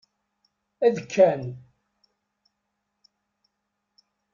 Adekkan. 0.85 1.41